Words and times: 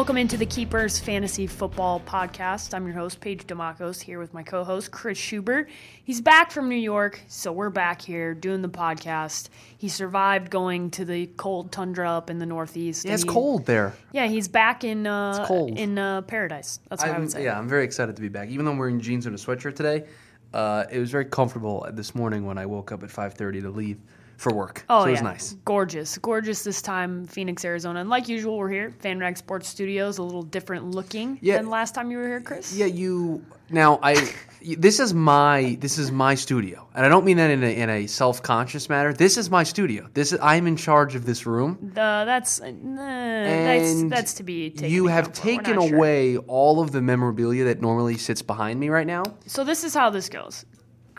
Welcome 0.00 0.16
into 0.16 0.38
the 0.38 0.46
Keepers 0.46 0.98
Fantasy 0.98 1.46
Football 1.46 2.00
Podcast. 2.00 2.72
I'm 2.72 2.86
your 2.86 2.96
host, 2.96 3.20
Paige 3.20 3.46
Dimakos, 3.46 4.00
here 4.00 4.18
with 4.18 4.32
my 4.32 4.42
co 4.42 4.64
host, 4.64 4.90
Chris 4.90 5.18
Schubert. 5.18 5.68
He's 6.04 6.22
back 6.22 6.50
from 6.50 6.70
New 6.70 6.74
York, 6.74 7.20
so 7.28 7.52
we're 7.52 7.68
back 7.68 8.00
here 8.00 8.32
doing 8.32 8.62
the 8.62 8.68
podcast. 8.70 9.50
He 9.76 9.90
survived 9.90 10.50
going 10.50 10.90
to 10.92 11.04
the 11.04 11.26
cold 11.36 11.70
tundra 11.70 12.10
up 12.10 12.30
in 12.30 12.38
the 12.38 12.46
Northeast. 12.46 13.04
Yeah, 13.04 13.12
it's 13.12 13.24
he- 13.24 13.28
cold 13.28 13.66
there. 13.66 13.92
Yeah, 14.12 14.26
he's 14.26 14.48
back 14.48 14.84
in 14.84 15.06
uh, 15.06 15.44
cold. 15.44 15.78
in 15.78 15.98
uh, 15.98 16.22
paradise. 16.22 16.80
That's 16.88 17.02
what 17.02 17.10
I 17.10 17.14
I'm, 17.14 17.20
would 17.20 17.32
say. 17.32 17.44
yeah, 17.44 17.58
I'm 17.58 17.68
very 17.68 17.84
excited 17.84 18.16
to 18.16 18.22
be 18.22 18.30
back. 18.30 18.48
Even 18.48 18.64
though 18.64 18.70
I'm 18.70 18.78
wearing 18.78 19.00
jeans 19.00 19.26
and 19.26 19.34
a 19.34 19.38
sweatshirt 19.38 19.76
today, 19.76 20.06
uh, 20.54 20.86
it 20.90 20.98
was 20.98 21.10
very 21.10 21.26
comfortable 21.26 21.86
this 21.92 22.14
morning 22.14 22.46
when 22.46 22.56
I 22.56 22.64
woke 22.64 22.90
up 22.90 23.02
at 23.02 23.10
5:30 23.10 23.60
to 23.60 23.68
leave 23.68 23.98
for 24.40 24.54
work. 24.54 24.84
Oh, 24.88 25.02
so 25.02 25.08
it 25.08 25.10
was 25.12 25.18
yeah. 25.20 25.24
nice. 25.24 25.52
Gorgeous. 25.66 26.16
Gorgeous 26.18 26.64
this 26.64 26.80
time, 26.80 27.26
Phoenix, 27.26 27.62
Arizona. 27.64 28.00
And 28.00 28.08
like 28.08 28.26
usual, 28.26 28.56
we're 28.56 28.70
here, 28.70 28.94
FanRag 29.02 29.36
Sports 29.36 29.68
Studios, 29.68 30.16
a 30.16 30.22
little 30.22 30.42
different 30.42 30.92
looking 30.92 31.38
Yeah. 31.42 31.58
than 31.58 31.68
last 31.68 31.94
time 31.94 32.10
you 32.10 32.16
were 32.16 32.26
here, 32.26 32.40
Chris. 32.40 32.74
Yeah, 32.74 32.86
you. 32.86 33.44
Now 33.68 34.00
I. 34.02 34.32
This 34.76 35.00
is 35.00 35.14
my 35.14 35.78
this 35.80 35.96
is 35.96 36.10
my 36.12 36.34
studio, 36.34 36.86
and 36.94 37.06
I 37.06 37.08
don't 37.08 37.24
mean 37.24 37.38
that 37.38 37.50
in 37.50 37.62
a, 37.62 37.74
in 37.82 37.88
a 37.88 38.06
self 38.06 38.42
conscious 38.42 38.88
matter. 38.90 39.12
This 39.12 39.38
is 39.38 39.48
my 39.48 39.62
studio. 39.62 40.06
This 40.12 40.32
is 40.34 40.38
I'm 40.42 40.66
in 40.66 40.76
charge 40.76 41.14
of 41.14 41.24
this 41.24 41.46
room. 41.46 41.78
That's, 41.94 41.98
uh, 42.02 42.24
that's 42.26 42.58
And 42.60 44.10
that's 44.12 44.34
to 44.34 44.42
be 44.42 44.70
taken. 44.70 44.90
you 44.90 45.06
have 45.06 45.28
account 45.28 45.36
for. 45.36 45.46
We're 45.46 45.56
taken 45.56 45.76
not 45.76 45.88
sure. 45.88 45.96
away 45.96 46.36
all 46.36 46.80
of 46.80 46.92
the 46.92 47.00
memorabilia 47.00 47.64
that 47.64 47.80
normally 47.80 48.18
sits 48.18 48.42
behind 48.42 48.78
me 48.78 48.88
right 48.90 49.06
now. 49.06 49.22
So 49.46 49.64
this 49.64 49.82
is 49.82 49.94
how 49.94 50.10
this 50.10 50.28
goes. 50.28 50.66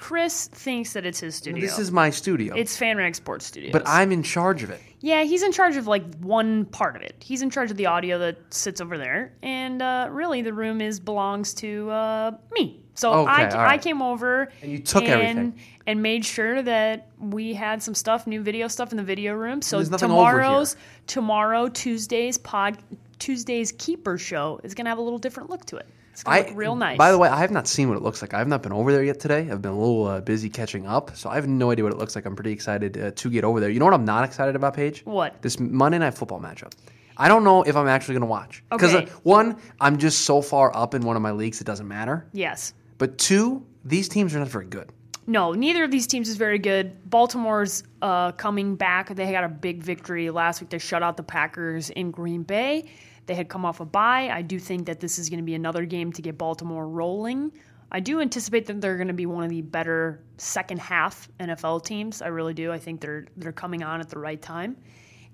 Chris 0.01 0.47
thinks 0.47 0.93
that 0.93 1.05
it's 1.05 1.19
his 1.19 1.35
studio. 1.35 1.61
This 1.61 1.77
is 1.77 1.91
my 1.91 2.09
studio, 2.09 2.55
it's 2.55 2.77
FanRag 2.77 3.15
Sports 3.15 3.45
Studios. 3.45 3.71
but 3.71 3.83
I'm 3.85 4.11
in 4.11 4.23
charge 4.23 4.63
of 4.63 4.71
it. 4.71 4.81
yeah, 4.99 5.23
he's 5.23 5.43
in 5.43 5.51
charge 5.51 5.75
of 5.77 5.85
like 5.85 6.03
one 6.15 6.65
part 6.65 6.95
of 6.95 7.03
it. 7.03 7.15
He's 7.19 7.43
in 7.43 7.51
charge 7.51 7.69
of 7.69 7.77
the 7.77 7.85
audio 7.85 8.17
that 8.17 8.37
sits 8.51 8.81
over 8.81 8.97
there, 8.97 9.31
and 9.43 9.79
uh, 9.79 10.07
really 10.11 10.41
the 10.41 10.53
room 10.53 10.81
is 10.81 10.99
belongs 10.99 11.53
to 11.55 11.91
uh, 11.91 12.31
me. 12.51 12.81
So 12.95 13.13
Okay, 13.13 13.31
I, 13.31 13.49
all 13.51 13.69
I 13.69 13.77
came 13.77 14.01
over 14.01 14.51
And 14.63 14.71
you 14.71 14.79
took 14.79 15.03
and, 15.03 15.11
everything. 15.11 15.59
and 15.85 16.01
made 16.01 16.25
sure 16.25 16.61
that 16.63 17.07
we 17.19 17.53
had 17.53 17.81
some 17.81 17.93
stuff, 17.93 18.25
new 18.25 18.41
video 18.41 18.67
stuff 18.67 18.91
in 18.91 18.97
the 18.97 19.03
video 19.03 19.33
room. 19.33 19.61
So 19.61 19.77
There's 19.77 19.91
nothing 19.91 20.09
over 20.11 20.19
here. 20.19 20.41
tomorrow's 20.41 20.75
tomorrow 21.07 21.69
Tuesday's 21.69 22.37
pod 22.39 22.77
Tuesday's 23.19 23.71
keeper 23.73 24.17
show 24.17 24.59
is 24.63 24.73
gonna 24.73 24.89
have 24.89 24.97
a 24.97 25.01
little 25.01 25.19
different 25.19 25.49
look 25.49 25.63
to 25.65 25.77
it. 25.77 25.87
It's 26.11 26.23
gonna 26.23 26.39
look 26.39 26.51
real 26.55 26.75
nice. 26.75 26.97
By 26.97 27.11
the 27.11 27.17
way, 27.17 27.29
I 27.29 27.37
have 27.39 27.51
not 27.51 27.67
seen 27.67 27.87
what 27.89 27.97
it 27.97 28.03
looks 28.03 28.21
like. 28.21 28.33
I 28.33 28.37
have 28.39 28.47
not 28.47 28.61
been 28.63 28.73
over 28.73 28.91
there 28.91 29.03
yet 29.03 29.19
today. 29.19 29.49
I've 29.49 29.61
been 29.61 29.71
a 29.71 29.77
little 29.79 30.05
uh, 30.07 30.21
busy 30.21 30.49
catching 30.49 30.85
up, 30.85 31.15
so 31.15 31.29
I 31.29 31.35
have 31.35 31.47
no 31.47 31.71
idea 31.71 31.83
what 31.83 31.93
it 31.93 31.99
looks 31.99 32.15
like. 32.15 32.25
I'm 32.25 32.35
pretty 32.35 32.51
excited 32.51 32.97
uh, 32.97 33.11
to 33.11 33.29
get 33.29 33.43
over 33.43 33.59
there. 33.59 33.69
You 33.69 33.79
know 33.79 33.85
what 33.85 33.93
I'm 33.93 34.05
not 34.05 34.23
excited 34.25 34.55
about, 34.55 34.73
Paige? 34.73 35.01
What? 35.05 35.41
This 35.41 35.59
Monday 35.59 35.97
Night 35.99 36.13
Football 36.13 36.39
matchup. 36.41 36.73
I 37.17 37.27
don't 37.27 37.43
know 37.43 37.61
if 37.63 37.75
I'm 37.75 37.87
actually 37.87 38.13
going 38.15 38.21
to 38.21 38.27
watch 38.27 38.63
because 38.69 38.93
Okay. 38.95 39.05
uh, 39.09 39.15
one, 39.23 39.57
I'm 39.79 39.97
just 39.97 40.21
so 40.21 40.41
far 40.41 40.75
up 40.75 40.93
in 40.95 41.01
one 41.03 41.15
of 41.15 41.21
my 41.21 41.31
leagues 41.31 41.61
it 41.61 41.65
doesn't 41.65 41.87
matter. 41.87 42.25
yes. 42.33 42.73
But 42.97 43.17
two, 43.17 43.65
these 43.83 44.07
teams 44.07 44.35
are 44.35 44.39
not 44.39 44.47
very 44.47 44.65
good. 44.67 44.91
No, 45.27 45.53
neither 45.53 45.83
of 45.83 45.91
these 45.91 46.07
teams 46.07 46.29
is 46.29 46.35
very 46.37 46.59
good. 46.59 47.09
Baltimore's 47.09 47.83
uh, 48.01 48.31
coming 48.33 48.75
back. 48.75 49.09
They 49.15 49.31
got 49.31 49.43
a 49.43 49.49
big 49.49 49.81
victory 49.83 50.29
last 50.29 50.61
week. 50.61 50.69
They 50.71 50.77
shut 50.79 51.01
out 51.03 51.15
the 51.17 51.23
Packers 51.23 51.89
in 51.91 52.11
Green 52.11 52.43
Bay. 52.43 52.85
They 53.31 53.35
had 53.35 53.47
come 53.47 53.63
off 53.63 53.79
a 53.79 53.85
bye. 53.85 54.29
I 54.29 54.41
do 54.41 54.59
think 54.59 54.87
that 54.87 54.99
this 54.99 55.17
is 55.17 55.29
going 55.29 55.39
to 55.39 55.45
be 55.45 55.55
another 55.55 55.85
game 55.85 56.11
to 56.11 56.21
get 56.21 56.37
Baltimore 56.37 56.85
rolling. 56.85 57.53
I 57.89 58.01
do 58.01 58.19
anticipate 58.19 58.65
that 58.65 58.81
they're 58.81 58.97
going 58.97 59.07
to 59.07 59.13
be 59.13 59.25
one 59.25 59.45
of 59.45 59.49
the 59.49 59.61
better 59.61 60.21
second 60.35 60.81
half 60.81 61.29
NFL 61.39 61.85
teams. 61.85 62.21
I 62.21 62.27
really 62.27 62.53
do. 62.53 62.73
I 62.73 62.77
think 62.77 62.99
they're 62.99 63.27
they're 63.37 63.53
coming 63.53 63.83
on 63.83 64.01
at 64.01 64.09
the 64.09 64.19
right 64.19 64.41
time. 64.41 64.75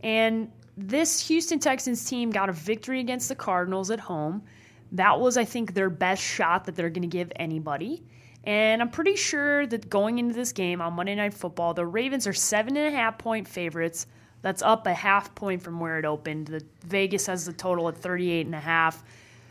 And 0.04 0.52
this 0.78 1.28
Houston 1.28 1.58
Texans 1.58 2.06
team 2.06 2.30
got 2.30 2.50
a 2.50 2.52
victory 2.52 3.00
against 3.00 3.30
the 3.30 3.36
Cardinals 3.36 3.90
at 3.90 4.00
home. 4.00 4.44
That 4.92 5.20
was, 5.20 5.36
I 5.36 5.44
think, 5.44 5.74
their 5.74 5.90
best 5.90 6.22
shot 6.22 6.66
that 6.66 6.76
they're 6.76 6.92
going 6.92 7.02
to 7.02 7.08
give 7.08 7.32
anybody. 7.38 8.04
And 8.44 8.80
I'm 8.80 8.92
pretty 8.92 9.16
sure 9.16 9.66
that 9.66 9.90
going 9.90 10.20
into 10.20 10.36
this 10.36 10.52
game 10.52 10.82
on 10.82 10.94
Monday 10.94 11.16
Night 11.16 11.34
Football, 11.34 11.74
the 11.74 11.88
Ravens 11.88 12.28
are 12.28 12.34
seven 12.34 12.78
and 12.78 12.94
a 12.94 12.96
half 12.96 13.18
point 13.18 13.48
favorites. 13.48 14.06
That's 14.42 14.62
up 14.62 14.86
a 14.88 14.94
half 14.94 15.34
point 15.36 15.62
from 15.62 15.80
where 15.80 15.98
it 16.00 16.06
opened. 16.06 16.48
The 16.48 16.64
Vegas 16.86 17.26
has 17.28 17.46
the 17.46 17.54
total 17.54 17.88
at 17.90 17.98
38 17.98 18.46
and 18.46 18.56
a 18.56 18.60
half. 18.60 19.04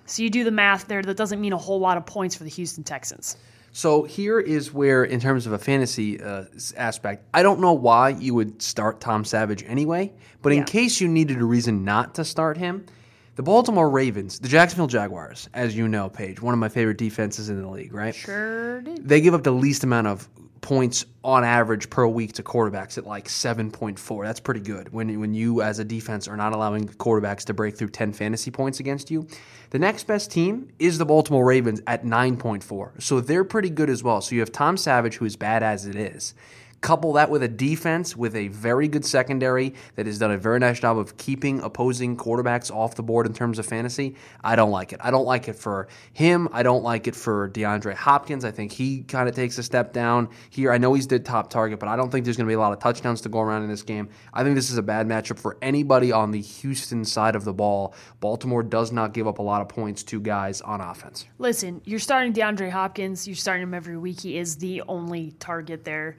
So 0.06 0.22
you 0.22 0.30
do 0.30 0.44
the 0.44 0.50
math 0.52 0.86
there. 0.86 1.02
That 1.02 1.16
doesn't 1.16 1.40
mean 1.40 1.52
a 1.52 1.58
whole 1.58 1.80
lot 1.80 1.96
of 1.96 2.06
points 2.06 2.34
for 2.36 2.44
the 2.44 2.50
Houston 2.50 2.84
Texans. 2.84 3.36
So 3.72 4.04
here 4.04 4.40
is 4.40 4.72
where, 4.72 5.04
in 5.04 5.20
terms 5.20 5.46
of 5.46 5.52
a 5.52 5.58
fantasy 5.58 6.18
uh, 6.22 6.44
aspect, 6.76 7.24
I 7.34 7.42
don't 7.42 7.60
know 7.60 7.74
why 7.74 8.10
you 8.10 8.34
would 8.34 8.62
start 8.62 9.00
Tom 9.00 9.24
Savage 9.24 9.64
anyway. 9.66 10.12
But 10.40 10.52
in 10.52 10.58
Yeah. 10.60 10.64
case 10.64 11.00
you 11.00 11.08
needed 11.08 11.38
a 11.42 11.44
reason 11.44 11.84
not 11.84 12.14
to 12.14 12.24
start 12.24 12.56
him, 12.56 12.86
the 13.34 13.42
Baltimore 13.42 13.90
Ravens, 13.90 14.38
the 14.38 14.48
Jacksonville 14.48 14.86
Jaguars, 14.86 15.50
as 15.52 15.76
you 15.76 15.88
know, 15.88 16.08
Paige, 16.08 16.40
one 16.40 16.54
of 16.54 16.60
my 16.60 16.70
favorite 16.70 16.96
defenses 16.96 17.50
in 17.50 17.60
the 17.60 17.68
league, 17.68 17.92
right? 17.92 18.14
Sure 18.14 18.80
did. 18.80 19.06
They 19.06 19.20
give 19.20 19.34
up 19.34 19.42
the 19.42 19.50
least 19.52 19.84
amount 19.84 20.06
of 20.06 20.26
points 20.66 21.06
on 21.22 21.44
average 21.44 21.88
per 21.90 22.08
week 22.08 22.32
to 22.32 22.42
quarterbacks 22.42 22.98
at 22.98 23.06
like 23.06 23.28
7.4. 23.28 24.24
That's 24.24 24.40
pretty 24.40 24.58
good 24.58 24.92
when, 24.92 25.20
when 25.20 25.32
you, 25.32 25.62
as 25.62 25.78
a 25.78 25.84
defense, 25.84 26.26
are 26.26 26.36
not 26.36 26.52
allowing 26.52 26.88
quarterbacks 26.88 27.44
to 27.44 27.54
break 27.54 27.78
through 27.78 27.90
10 27.90 28.12
fantasy 28.12 28.50
points 28.50 28.80
against 28.80 29.08
you. 29.08 29.28
The 29.70 29.78
next 29.78 30.08
best 30.08 30.32
team 30.32 30.72
is 30.80 30.98
the 30.98 31.06
Baltimore 31.06 31.44
Ravens 31.44 31.82
at 31.86 32.02
9.4. 32.02 33.00
So 33.00 33.20
they're 33.20 33.44
pretty 33.44 33.70
good 33.70 33.88
as 33.88 34.02
well. 34.02 34.20
So 34.20 34.34
you 34.34 34.40
have 34.40 34.50
Tom 34.50 34.76
Savage, 34.76 35.14
who 35.18 35.24
is 35.24 35.36
bad 35.36 35.62
as 35.62 35.86
it 35.86 35.94
is. 35.94 36.34
Couple 36.82 37.14
that 37.14 37.30
with 37.30 37.42
a 37.42 37.48
defense 37.48 38.16
with 38.16 38.36
a 38.36 38.48
very 38.48 38.86
good 38.86 39.04
secondary 39.04 39.74
that 39.96 40.06
has 40.06 40.18
done 40.18 40.30
a 40.30 40.38
very 40.38 40.58
nice 40.58 40.78
job 40.78 40.98
of 40.98 41.16
keeping 41.16 41.60
opposing 41.60 42.16
quarterbacks 42.16 42.70
off 42.70 42.94
the 42.94 43.02
board 43.02 43.26
in 43.26 43.32
terms 43.32 43.58
of 43.58 43.66
fantasy. 43.66 44.14
I 44.44 44.56
don't 44.56 44.70
like 44.70 44.92
it. 44.92 45.00
I 45.02 45.10
don't 45.10 45.24
like 45.24 45.48
it 45.48 45.56
for 45.56 45.88
him. 46.12 46.48
I 46.52 46.62
don't 46.62 46.84
like 46.84 47.08
it 47.08 47.16
for 47.16 47.48
DeAndre 47.50 47.94
Hopkins. 47.94 48.44
I 48.44 48.50
think 48.50 48.72
he 48.72 49.02
kind 49.02 49.28
of 49.28 49.34
takes 49.34 49.58
a 49.58 49.62
step 49.62 49.92
down 49.92 50.28
here. 50.50 50.70
I 50.70 50.78
know 50.78 50.94
he's 50.94 51.06
the 51.06 51.18
top 51.18 51.50
target, 51.50 51.80
but 51.80 51.88
I 51.88 51.96
don't 51.96 52.10
think 52.10 52.24
there's 52.24 52.36
going 52.36 52.46
to 52.46 52.50
be 52.50 52.54
a 52.54 52.60
lot 52.60 52.72
of 52.72 52.78
touchdowns 52.78 53.20
to 53.22 53.28
go 53.28 53.40
around 53.40 53.62
in 53.62 53.68
this 53.68 53.82
game. 53.82 54.08
I 54.32 54.44
think 54.44 54.54
this 54.54 54.70
is 54.70 54.78
a 54.78 54.82
bad 54.82 55.08
matchup 55.08 55.38
for 55.38 55.56
anybody 55.62 56.12
on 56.12 56.30
the 56.30 56.40
Houston 56.40 57.04
side 57.04 57.34
of 57.34 57.44
the 57.44 57.54
ball. 57.54 57.94
Baltimore 58.20 58.62
does 58.62 58.92
not 58.92 59.12
give 59.12 59.26
up 59.26 59.38
a 59.38 59.42
lot 59.42 59.62
of 59.62 59.68
points 59.68 60.02
to 60.04 60.20
guys 60.20 60.60
on 60.60 60.80
offense. 60.80 61.26
Listen, 61.38 61.80
you're 61.84 61.98
starting 61.98 62.32
DeAndre 62.32 62.70
Hopkins. 62.70 63.26
You're 63.26 63.36
starting 63.36 63.62
him 63.62 63.74
every 63.74 63.96
week. 63.96 64.20
He 64.20 64.38
is 64.38 64.56
the 64.56 64.82
only 64.88 65.32
target 65.38 65.84
there. 65.84 66.16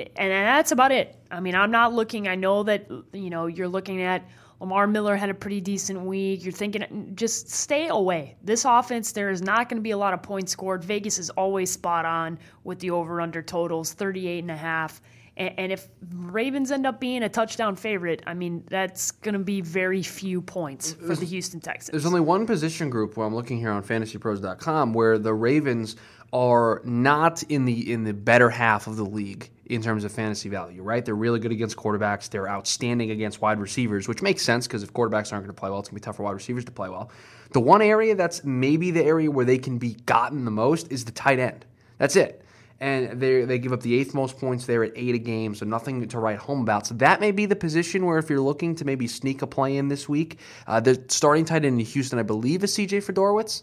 And 0.00 0.30
that's 0.30 0.72
about 0.72 0.92
it. 0.92 1.16
I 1.30 1.40
mean, 1.40 1.54
I'm 1.54 1.70
not 1.70 1.92
looking. 1.92 2.28
I 2.28 2.34
know 2.34 2.62
that, 2.64 2.88
you 3.12 3.30
know, 3.30 3.46
you're 3.46 3.68
looking 3.68 4.02
at 4.02 4.26
Lamar 4.60 4.86
Miller 4.86 5.14
had 5.14 5.30
a 5.30 5.34
pretty 5.34 5.60
decent 5.60 6.00
week. 6.00 6.44
You're 6.44 6.52
thinking, 6.52 7.12
just 7.14 7.50
stay 7.50 7.88
away. 7.88 8.36
This 8.42 8.64
offense, 8.64 9.12
there 9.12 9.30
is 9.30 9.40
not 9.40 9.68
going 9.68 9.76
to 9.76 9.82
be 9.82 9.92
a 9.92 9.98
lot 9.98 10.14
of 10.14 10.22
points 10.22 10.52
scored. 10.52 10.82
Vegas 10.84 11.18
is 11.18 11.30
always 11.30 11.70
spot 11.70 12.04
on 12.04 12.38
with 12.64 12.80
the 12.80 12.90
over 12.90 13.20
under 13.20 13.40
totals, 13.40 13.92
38 13.92 14.40
and 14.40 14.50
a 14.50 14.56
half. 14.56 15.00
And, 15.36 15.54
and 15.56 15.72
if 15.72 15.88
Ravens 16.12 16.72
end 16.72 16.86
up 16.86 16.98
being 16.98 17.22
a 17.22 17.28
touchdown 17.28 17.76
favorite, 17.76 18.22
I 18.26 18.34
mean, 18.34 18.64
that's 18.68 19.12
going 19.12 19.34
to 19.34 19.38
be 19.38 19.60
very 19.60 20.02
few 20.02 20.42
points 20.42 20.94
for 20.94 21.14
the 21.14 21.26
Houston 21.26 21.60
Texans. 21.60 21.92
There's 21.92 22.06
only 22.06 22.20
one 22.20 22.44
position 22.44 22.90
group 22.90 23.16
where 23.16 23.26
I'm 23.26 23.34
looking 23.34 23.58
here 23.58 23.70
on 23.70 23.84
fantasypros.com 23.84 24.92
where 24.92 25.18
the 25.18 25.32
Ravens 25.32 25.94
are 26.32 26.82
not 26.84 27.42
in 27.44 27.64
the 27.64 27.92
in 27.92 28.04
the 28.04 28.12
better 28.12 28.50
half 28.50 28.86
of 28.86 28.96
the 28.96 29.04
league 29.04 29.50
in 29.66 29.82
terms 29.82 30.04
of 30.04 30.12
fantasy 30.12 30.48
value, 30.48 30.82
right? 30.82 31.04
They're 31.04 31.14
really 31.14 31.40
good 31.40 31.52
against 31.52 31.76
quarterbacks. 31.76 32.28
They're 32.28 32.48
outstanding 32.48 33.10
against 33.10 33.40
wide 33.40 33.60
receivers, 33.60 34.08
which 34.08 34.22
makes 34.22 34.42
sense 34.42 34.66
because 34.66 34.82
if 34.82 34.92
quarterbacks 34.92 35.32
aren't 35.32 35.44
going 35.44 35.46
to 35.46 35.52
play 35.52 35.70
well, 35.70 35.78
it's 35.78 35.88
going 35.88 36.00
to 36.00 36.02
be 36.02 36.04
tough 36.04 36.16
for 36.16 36.22
wide 36.22 36.32
receivers 36.32 36.64
to 36.66 36.72
play 36.72 36.88
well. 36.88 37.10
The 37.52 37.60
one 37.60 37.82
area 37.82 38.14
that's 38.14 38.44
maybe 38.44 38.90
the 38.90 39.04
area 39.04 39.30
where 39.30 39.44
they 39.44 39.58
can 39.58 39.78
be 39.78 39.94
gotten 40.06 40.44
the 40.44 40.50
most 40.50 40.90
is 40.90 41.04
the 41.04 41.12
tight 41.12 41.38
end. 41.38 41.64
That's 41.98 42.16
it. 42.16 42.44
And 42.80 43.20
they 43.20 43.44
they 43.44 43.58
give 43.58 43.72
up 43.72 43.80
the 43.80 43.98
eighth 43.98 44.14
most 44.14 44.38
points 44.38 44.64
there 44.64 44.84
at 44.84 44.92
eight 44.94 45.14
a 45.14 45.18
game, 45.18 45.54
so 45.54 45.66
nothing 45.66 46.06
to 46.06 46.18
write 46.18 46.38
home 46.38 46.60
about. 46.60 46.86
So 46.86 46.94
that 46.96 47.20
may 47.20 47.32
be 47.32 47.44
the 47.46 47.56
position 47.56 48.06
where 48.06 48.18
if 48.18 48.30
you're 48.30 48.40
looking 48.40 48.76
to 48.76 48.84
maybe 48.84 49.08
sneak 49.08 49.42
a 49.42 49.48
play 49.48 49.76
in 49.76 49.88
this 49.88 50.08
week, 50.08 50.38
uh, 50.66 50.78
the 50.78 51.02
starting 51.08 51.44
tight 51.44 51.64
end 51.64 51.80
in 51.80 51.86
Houston, 51.86 52.18
I 52.20 52.22
believe, 52.22 52.62
is 52.62 52.72
C.J. 52.72 52.98
Fedorowicz. 52.98 53.62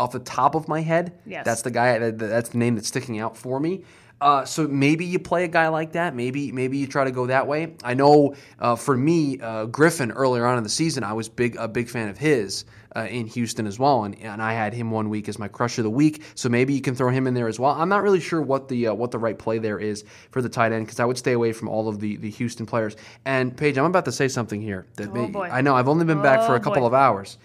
Off 0.00 0.12
the 0.12 0.18
top 0.20 0.54
of 0.54 0.66
my 0.66 0.80
head, 0.80 1.12
Yes. 1.26 1.44
that's 1.44 1.60
the 1.62 1.70
guy. 1.70 1.98
That, 1.98 2.18
that's 2.18 2.48
the 2.48 2.58
name 2.58 2.74
that's 2.74 2.88
sticking 2.88 3.18
out 3.20 3.36
for 3.36 3.60
me. 3.60 3.82
Uh, 4.18 4.44
so 4.44 4.66
maybe 4.68 5.04
you 5.06 5.18
play 5.18 5.44
a 5.44 5.48
guy 5.48 5.68
like 5.68 5.92
that. 5.92 6.14
Maybe 6.14 6.52
maybe 6.52 6.76
you 6.78 6.86
try 6.86 7.04
to 7.04 7.10
go 7.10 7.26
that 7.26 7.46
way. 7.46 7.74
I 7.84 7.94
know 7.94 8.34
uh, 8.58 8.76
for 8.76 8.96
me, 8.96 9.38
uh, 9.40 9.64
Griffin 9.66 10.10
earlier 10.12 10.46
on 10.46 10.56
in 10.58 10.62
the 10.64 10.68
season, 10.70 11.04
I 11.04 11.12
was 11.14 11.28
big 11.28 11.56
a 11.56 11.66
big 11.68 11.88
fan 11.88 12.08
of 12.08 12.18
his 12.18 12.64
uh, 12.96 13.06
in 13.10 13.26
Houston 13.28 13.66
as 13.66 13.78
well, 13.78 14.04
and, 14.04 14.18
and 14.20 14.42
I 14.42 14.52
had 14.52 14.74
him 14.74 14.90
one 14.90 15.08
week 15.08 15.26
as 15.28 15.38
my 15.38 15.48
crush 15.48 15.78
of 15.78 15.84
the 15.84 15.90
week. 15.90 16.22
So 16.34 16.48
maybe 16.50 16.74
you 16.74 16.82
can 16.82 16.94
throw 16.94 17.08
him 17.10 17.26
in 17.26 17.32
there 17.34 17.48
as 17.48 17.58
well. 17.58 17.72
I'm 17.72 17.88
not 17.88 18.02
really 18.02 18.20
sure 18.20 18.42
what 18.42 18.68
the 18.68 18.88
uh, 18.88 18.94
what 18.94 19.10
the 19.10 19.18
right 19.18 19.38
play 19.38 19.58
there 19.58 19.78
is 19.78 20.04
for 20.30 20.40
the 20.42 20.50
tight 20.50 20.72
end 20.72 20.84
because 20.86 21.00
I 21.00 21.06
would 21.06 21.16
stay 21.18 21.32
away 21.32 21.52
from 21.54 21.68
all 21.68 21.88
of 21.88 21.98
the 22.00 22.16
the 22.16 22.30
Houston 22.30 22.66
players. 22.66 22.96
And 23.24 23.54
Paige, 23.56 23.78
I'm 23.78 23.84
about 23.86 24.04
to 24.06 24.12
say 24.12 24.28
something 24.28 24.60
here. 24.62 24.84
That 24.96 25.08
Oh, 25.08 25.12
may- 25.14 25.26
boy. 25.30 25.48
I 25.50 25.60
know 25.62 25.74
I've 25.76 25.88
only 25.88 26.04
been 26.06 26.22
back 26.22 26.40
for 26.46 26.52
Oh, 26.52 26.56
a 26.56 26.60
couple 26.60 26.80
boy. 26.82 26.86
of 26.88 26.94
hours. 26.94 27.38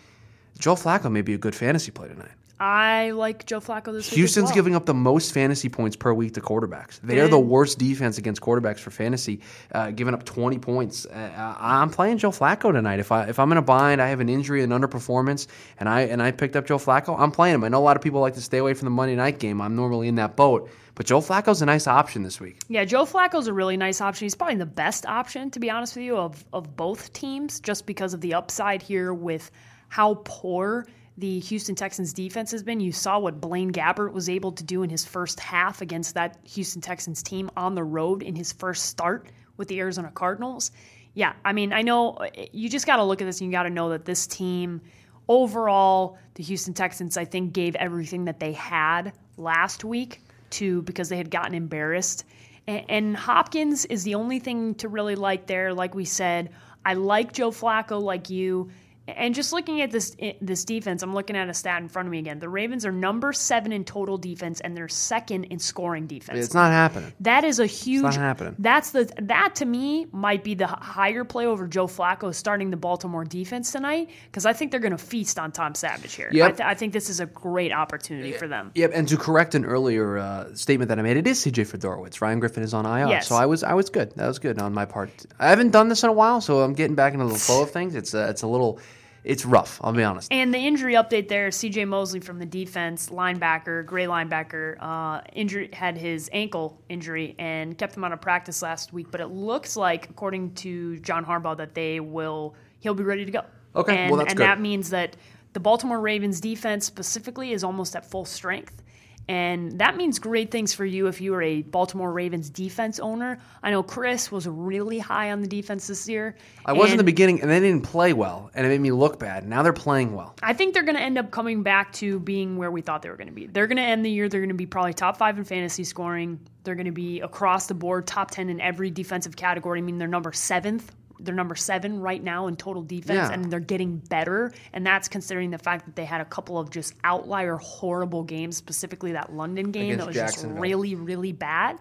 Joe 0.60 0.76
Flacco 0.76 1.10
may 1.12 1.22
be 1.22 1.34
a 1.34 1.38
good 1.38 1.54
fantasy 1.56 1.92
play 1.92 2.08
tonight. 2.10 2.32
I 2.60 3.12
like 3.12 3.46
Joe 3.46 3.60
Flacco 3.60 3.92
this 3.92 4.10
week. 4.10 4.16
Houston's 4.16 4.46
well. 4.46 4.56
giving 4.56 4.76
up 4.76 4.86
the 4.86 4.94
most 4.94 5.34
fantasy 5.34 5.68
points 5.68 5.98
per 5.98 6.14
week 6.14 6.36
to 6.36 6.42
quarterbacks. 6.42 7.02
They 7.02 7.20
are 7.20 7.28
the 7.28 7.40
worst 7.40 7.80
defense 7.80 8.18
against 8.18 8.42
quarterbacks 8.42 8.80
for 8.80 8.92
fantasy, 8.92 9.42
uh, 9.74 9.92
giving 9.92 10.14
up 10.14 10.24
20 10.24 10.60
points. 10.60 11.06
Uh, 11.06 11.56
I'm 11.60 11.90
playing 11.90 12.18
Joe 12.18 12.32
Flacco 12.32 12.72
tonight. 12.72 13.00
If 13.00 13.12
I 13.12 13.26
if 13.26 13.40
I'm 13.40 13.52
in 13.52 13.58
a 13.58 13.62
bind, 13.62 14.02
I 14.02 14.08
have 14.08 14.22
an 14.22 14.30
injury 14.30 14.64
and 14.64 14.72
underperformance, 14.72 15.48
and 15.80 15.90
I 15.90 16.02
and 16.02 16.22
I 16.22 16.32
picked 16.32 16.56
up 16.56 16.66
Joe 16.66 16.78
Flacco, 16.78 17.20
I'm 17.20 17.32
playing 17.32 17.56
him. 17.56 17.64
I 17.66 17.68
know 17.68 17.80
a 17.80 17.84
lot 17.84 17.98
of 17.98 18.02
people 18.02 18.22
like 18.22 18.36
to 18.36 18.42
stay 18.42 18.60
away 18.60 18.74
from 18.74 18.86
the 18.86 18.92
Monday 18.92 19.16
night 19.16 19.40
game. 19.40 19.62
I'm 19.62 19.76
normally 19.76 20.08
in 20.08 20.16
that 20.16 20.38
boat, 20.38 20.70
but 20.96 21.06
Joe 21.06 21.20
Flacco's 21.20 21.62
a 21.62 21.66
nice 21.66 21.88
option 21.88 22.24
this 22.24 22.40
week. 22.40 22.62
Yeah, 22.70 22.86
Joe 22.86 23.06
Flacco's 23.06 23.48
a 23.48 23.54
really 23.54 23.76
nice 23.76 24.00
option. 24.00 24.26
He's 24.26 24.36
probably 24.36 24.56
the 24.56 24.66
best 24.66 25.06
option, 25.06 25.52
to 25.52 25.60
be 25.60 25.70
honest 25.70 25.98
with 25.98 26.06
you, 26.06 26.18
of, 26.18 26.46
of 26.54 26.78
both 26.78 27.12
teams, 27.12 27.60
just 27.60 27.86
because 27.86 28.14
of 28.14 28.22
the 28.22 28.34
upside 28.34 28.82
here 28.82 29.14
with 29.14 29.52
how 29.90 30.22
poor 30.24 30.86
the 31.18 31.40
Houston 31.40 31.76
Texans 31.76 32.14
defense 32.14 32.52
has 32.52 32.64
been. 32.64 32.80
You 32.80 32.92
saw 32.92 33.20
what 33.20 33.40
Blaine 33.40 33.72
Gabbert 33.72 34.12
was 34.12 34.30
able 34.30 34.52
to 34.54 34.64
do 34.64 34.84
in 34.84 34.90
his 34.90 35.06
first 35.06 35.40
half 35.40 35.82
against 35.82 36.16
that 36.16 36.38
Houston 36.44 36.82
Texans 36.82 37.24
team 37.24 37.50
on 37.56 37.76
the 37.76 37.84
road 37.84 38.22
in 38.22 38.36
his 38.36 38.52
first 38.52 38.86
start 38.86 39.30
with 39.58 39.68
the 39.68 39.80
Arizona 39.80 40.12
Cardinals. 40.14 40.72
Yeah, 41.14 41.34
I 41.46 41.54
mean, 41.54 41.72
I 41.72 41.82
know 41.82 42.16
eh, 42.16 42.48
you 42.52 42.70
just 42.70 42.86
got 42.86 42.98
to 42.98 43.04
look 43.04 43.22
at 43.22 43.26
this 43.26 43.40
and 43.40 43.50
you 43.50 43.52
got 43.52 43.64
to 43.64 43.70
know 43.70 43.90
that 43.90 44.04
this 44.04 44.28
team, 44.28 44.82
overall, 45.30 46.18
the 46.34 46.44
Houston 46.44 46.74
Texans, 46.74 47.16
I 47.16 47.24
think, 47.24 47.54
gave 47.54 47.76
everything 47.76 48.26
that 48.26 48.40
they 48.40 48.52
had 48.52 49.14
last 49.38 49.86
week 49.86 50.22
to 50.52 50.82
because 50.82 51.08
they 51.08 51.18
had 51.18 51.32
gotten 51.32 51.56
embarrassed. 51.56 52.26
And, 52.68 52.86
and 52.90 53.18
Hopkins 53.18 53.86
is 53.86 54.04
the 54.04 54.16
only 54.16 54.40
thing 54.40 54.76
to 54.76 54.90
really 54.90 55.16
like 55.16 55.48
there. 55.48 55.74
Like 55.74 55.96
we 55.96 56.04
said, 56.04 56.50
I 56.86 56.96
like 56.96 57.32
Joe 57.32 57.52
Flacco, 57.52 58.02
like 58.02 58.30
you. 58.30 58.70
And 59.08 59.36
just 59.36 59.54
looking 59.54 59.82
at 59.82 59.92
this 59.92 60.16
this 60.42 60.66
defense, 60.66 61.04
I'm 61.04 61.14
looking 61.14 61.36
at 61.36 61.48
a 61.48 61.54
stat 61.54 61.82
in 61.82 61.90
front 61.90 62.08
of 62.08 62.12
me 62.12 62.18
again. 62.20 62.40
The 62.40 62.50
Ravens 62.50 62.86
are 62.88 62.92
number 62.92 63.34
seven 63.34 63.72
in 63.72 63.84
total 63.86 64.18
defense, 64.18 64.62
and 64.62 64.76
they're 64.76 64.88
second 64.88 65.44
in 65.46 65.60
scoring 65.60 66.08
defense. 66.08 66.40
It's 66.44 66.54
not 66.56 66.72
happening. 66.72 67.14
That 67.20 67.44
is 67.44 67.60
a 67.60 67.68
huge. 67.68 68.04
It's 68.06 68.16
not 68.16 68.24
happening. 68.24 68.56
That's 68.58 68.92
the 68.92 69.08
that 69.22 69.56
to 69.56 69.66
me 69.66 70.08
might 70.12 70.44
be 70.44 70.56
the 70.56 70.66
higher 70.66 71.24
play 71.24 71.46
over 71.46 71.68
Joe 71.68 71.86
Flacco 71.86 72.34
starting 72.34 72.72
the 72.72 72.78
Baltimore 72.78 73.24
defense 73.26 73.72
tonight 73.72 74.10
because 74.26 74.48
I 74.48 74.54
think 74.54 74.72
they're 74.72 74.80
going 74.80 74.92
to 74.92 74.98
feast 74.98 75.38
on 75.38 75.52
Tom 75.52 75.76
Savage 75.76 76.14
here. 76.16 76.30
Yep. 76.32 76.46
I, 76.46 76.52
th- 76.52 76.68
I 76.68 76.74
think 76.74 76.92
this 76.92 77.10
is 77.10 77.20
a 77.20 77.28
great 77.28 77.72
opportunity 77.72 78.32
for 78.32 78.48
them. 78.48 78.72
Yep, 78.74 78.92
and 78.96 79.08
to 79.10 79.18
correct 79.18 79.54
an 79.54 79.66
earlier 79.66 80.18
uh, 80.18 80.54
statement 80.56 80.90
that 80.90 80.98
I 80.98 81.04
made, 81.04 81.18
it 81.18 81.28
is 81.28 81.40
CJ 81.46 81.78
Fedorowicz. 81.78 82.22
Ryan 82.22 82.40
Griffin 82.40 82.64
is 82.64 82.74
on 82.74 82.88
IR, 82.88 83.08
Yes. 83.10 83.28
so 83.28 83.36
I 83.36 83.46
was 83.46 83.62
I 83.64 83.74
was 83.76 83.92
good. 83.92 84.12
That 84.16 84.28
was 84.28 84.40
good 84.40 84.58
on 84.60 84.74
my 84.74 84.86
part. 84.86 85.12
I 85.40 85.50
haven't 85.50 85.70
done 85.72 85.90
this 85.90 86.02
in 86.04 86.10
a 86.10 86.14
while, 86.14 86.42
so 86.42 86.62
I'm 86.62 86.74
getting 86.74 86.96
back 86.96 87.14
into 87.14 87.28
the 87.28 87.36
flow 87.36 87.62
of 87.62 87.70
things. 87.70 87.94
It's 87.94 88.16
uh, 88.16 88.28
it's 88.32 88.42
a 88.42 88.48
little, 88.48 88.80
it's 89.26 89.44
rough. 89.44 89.80
I'll 89.84 89.92
be 89.92 90.04
honest. 90.04 90.32
And 90.32 90.54
the 90.54 90.60
injury 90.60 90.94
update 90.94 91.28
there, 91.28 91.50
CJ 91.50 91.88
Mosley 91.88 92.20
from 92.20 92.38
the 92.38 92.46
defense, 92.46 93.10
linebacker, 93.10 93.86
gray 93.86 94.06
linebacker, 94.06 94.78
uh, 94.80 95.22
injury 95.34 95.70
had 95.74 95.98
his 95.98 96.30
ankle 96.32 96.80
injury 96.90 97.36
and 97.40 97.76
kept 97.78 97.98
him 97.98 98.04
out 98.04 98.12
of 98.12 98.22
practice 98.22 98.62
last 98.62 98.94
week. 98.94 99.08
But 99.10 99.22
it 99.22 99.28
looks 99.28 99.76
like, 99.76 100.10
according 100.10 100.54
to 100.56 101.00
John 101.00 101.26
Harbaugh, 101.26 101.58
that 101.58 101.74
they 101.74 102.00
will 102.00 102.56
he'll 102.80 102.94
be 102.94 103.04
ready 103.04 103.26
to 103.26 103.32
go. 103.32 103.42
Okay, 103.76 103.98
and, 103.98 104.12
well, 104.12 104.20
that's 104.20 104.32
and 104.32 104.38
good. 104.38 104.46
that 104.46 104.62
means 104.62 104.92
that 104.92 105.18
the 105.54 105.60
Baltimore 105.60 106.00
Ravens 106.00 106.40
defense 106.40 106.86
specifically 106.86 107.52
is 107.52 107.64
almost 107.64 107.96
at 107.96 108.10
full 108.10 108.26
strength. 108.26 108.84
And 109.28 109.80
that 109.80 109.98
means 109.98 110.20
great 110.20 110.52
things 110.52 110.74
for 110.74 110.86
you 110.86 111.08
if 111.08 111.20
you 111.20 111.34
are 111.34 111.42
a 111.42 111.64
Baltimore 111.64 112.12
Ravens 112.12 112.50
defense 112.50 113.00
owner. 113.00 113.40
I 113.64 113.72
know 113.72 113.82
Chris 113.82 114.32
was 114.32 114.48
really 114.48 115.00
high 115.00 115.32
on 115.32 115.42
the 115.42 115.48
defense 115.48 115.88
this 115.88 116.08
year. 116.08 116.36
I 116.66 116.74
was 116.74 116.92
in 116.92 116.98
the 116.98 117.04
beginning, 117.04 117.42
and 117.42 117.50
they 117.50 117.60
didn't 117.60 117.82
play 117.82 118.14
well, 118.14 118.52
and 118.54 118.68
it 118.68 118.70
made 118.70 118.82
me 118.82 118.92
look 118.92 119.18
bad. 119.18 119.48
Now 119.48 119.64
they're 119.64 119.74
playing 119.74 120.14
well. 120.14 120.36
I 120.44 120.54
think 120.54 120.76
they're 120.76 120.84
going 120.84 120.96
to 120.96 121.02
end 121.02 121.18
up 121.18 121.32
coming 121.32 121.64
back 121.64 121.92
to 121.94 122.20
being 122.20 122.58
where 122.58 122.70
we 122.70 122.82
thought 122.82 123.02
they 123.02 123.10
were 123.10 123.18
going 123.18 123.28
to 123.28 123.34
be. 123.34 123.48
They're 123.48 123.68
going 123.68 123.78
to 123.78 123.84
end 123.84 124.06
the 124.06 124.12
year. 124.12 124.30
They're 124.30 124.42
going 124.42 124.50
to 124.50 124.56
be 124.56 124.68
probably 124.68 124.94
top 124.94 125.18
five 125.18 125.40
in 125.40 125.44
fantasy 125.44 125.84
scoring. 125.84 126.40
They're 126.64 126.76
going 126.76 126.86
to 126.86 126.92
be 126.92 127.22
across 127.22 127.66
the 127.66 127.74
board 127.74 128.06
top 128.06 128.30
ten 128.30 128.50
in 128.50 128.62
every 128.62 128.92
defensive 128.92 129.36
category. 129.36 129.80
I 129.80 129.82
mean, 129.82 129.98
they're 129.98 130.08
number 130.08 130.34
seventh. 130.34 130.92
They're 131.20 131.34
number 131.36 131.56
seven 131.56 132.00
right 132.02 132.22
now 132.22 132.48
in 132.48 132.56
total 132.56 132.82
defense, 132.82 133.30
Yeah. 133.30 133.32
and 133.32 133.52
they're 133.52 133.60
getting 133.60 133.98
better. 133.98 134.54
And 134.74 134.86
that's 134.86 135.08
considering 135.08 135.50
the 135.52 135.58
fact 135.58 135.86
that 135.86 135.96
they 135.96 136.06
had 136.06 136.22
a 136.22 136.26
couple 136.26 136.60
of 136.60 136.70
just 136.70 136.94
outlier 137.04 137.56
horrible 137.58 138.24
games, 138.24 138.58
specifically 138.58 139.14
that 139.14 139.34
London 139.34 139.72
game 139.72 139.98
that 139.98 140.08
was 140.08 140.16
just 140.16 140.46
really, 140.46 140.96
really 140.96 141.32
bad. 141.32 141.78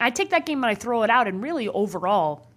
I 0.00 0.10
take 0.10 0.30
that 0.30 0.46
game 0.46 0.64
and 0.64 0.70
I 0.70 0.74
throw 0.74 1.02
it 1.02 1.10
out, 1.10 1.28
and 1.28 1.42
really 1.42 1.68
overall, 1.68 2.48